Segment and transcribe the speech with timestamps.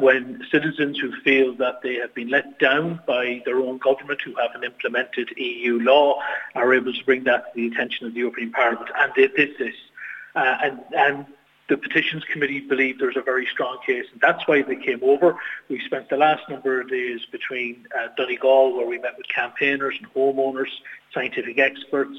[0.00, 4.34] when citizens who feel that they have been let down by their own government who
[4.34, 6.20] haven't implemented EU law
[6.54, 8.90] are able to bring that to the attention of the European Parliament.
[8.98, 9.74] And they did this.
[10.34, 11.26] Uh, and, and
[11.68, 15.38] the petitions committee believe there's a very strong case, and that's why they came over.
[15.68, 19.96] We spent the last number of days between uh, Donegal, where we met with campaigners
[19.98, 20.70] and homeowners,
[21.12, 22.16] scientific experts.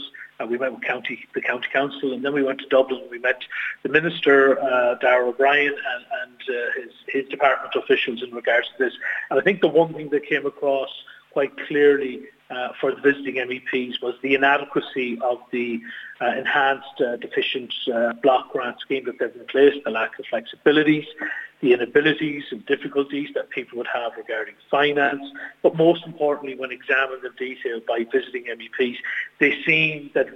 [0.47, 3.01] We met with county, the county council, and then we went to Dublin.
[3.11, 3.41] We met
[3.83, 8.85] the minister, uh, Darragh O'Brien, and, and uh, his, his department officials in regards to
[8.85, 8.93] this.
[9.29, 10.89] And I think the one thing that came across
[11.31, 15.79] quite clearly uh, for the visiting MEPs was the inadequacy of the
[16.21, 20.25] uh, enhanced uh, deficient uh, block grant scheme that they've in place, the lack of
[20.25, 21.05] flexibilities,
[21.61, 25.21] the inabilities and difficulties that people would have regarding finance,
[25.61, 28.97] but most importantly, when examined in detail by visiting MEPs,
[29.39, 30.27] they see that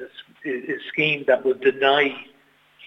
[0.44, 2.16] it's a scheme that will deny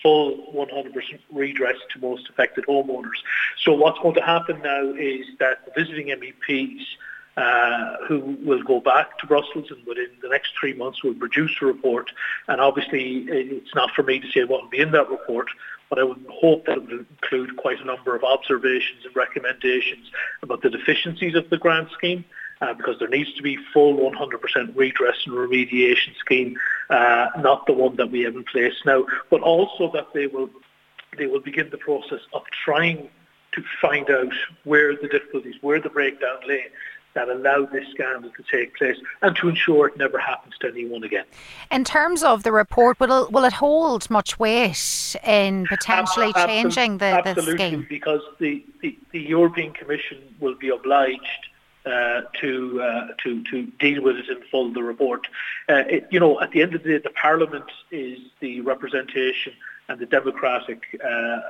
[0.03, 3.19] full 100% redress to most affected homeowners.
[3.63, 6.85] So what's going to happen now is that the visiting MEPs
[7.37, 11.53] uh, who will go back to Brussels and within the next three months will produce
[11.61, 12.11] a report.
[12.49, 15.49] And obviously, it's not for me to say what will be in that report,
[15.91, 20.11] but I would hope that it will include quite a number of observations and recommendations
[20.43, 22.25] about the deficiencies of the grant scheme.
[22.63, 26.57] Uh, because there needs to be full 100% redress and remediation scheme,
[26.89, 30.49] uh, not the one that we have in place now, but also that they will
[31.19, 33.11] they will begin the process of trying
[33.53, 34.33] to find out
[34.65, 36.65] where the difficulties, where the breakdown lay,
[37.17, 41.03] that allowed this scandal to take place and to ensure it never happens to anyone
[41.03, 41.25] again.
[41.73, 46.47] In terms of the report, will it, will it hold much weight in potentially Absol-
[46.47, 47.87] changing the, absolutely, the scheme?
[47.89, 51.49] because the, the, the European Commission will be obliged
[51.87, 54.73] uh, to uh, to to deal with it in full.
[54.73, 55.29] The report,
[55.69, 59.53] uh, it, you know, at the end of the day, the Parliament is the representation
[59.89, 61.41] and the democratic uh,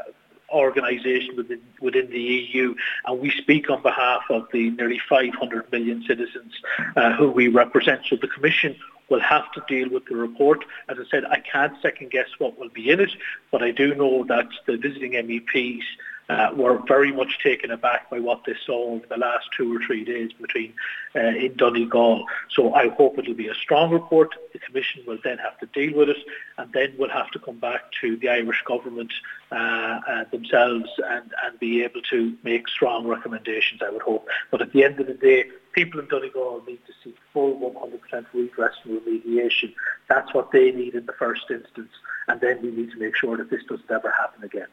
[0.50, 2.75] organisation within, within the EU,
[3.06, 6.52] and we speak on behalf of the nearly 500 million citizens
[6.97, 8.02] uh, who we represent.
[8.06, 8.77] So the Commission
[9.08, 10.64] will have to deal with the report.
[10.89, 13.12] As I said, I can't second guess what will be in it,
[13.51, 15.83] but I do know that the visiting MEPs
[16.29, 19.81] uh, were very much taken aback by what they saw over the last two or
[19.81, 20.73] three days between
[21.14, 22.25] uh, in Donegal.
[22.51, 24.35] So I hope it will be a strong report.
[24.53, 26.19] The Commission will then have to deal with it,
[26.59, 29.13] and then we'll have to come back to the Irish government
[29.53, 33.81] uh, uh, themselves and, and be able to make strong recommendations.
[33.83, 34.27] I would hope.
[34.51, 38.27] But at the end of the day, people in Donegal need to see full 100%
[38.33, 39.73] redress and remediation.
[40.08, 41.93] That's what they need in the first instance,
[42.27, 44.67] and then we need to make sure that this doesn't ever happen again.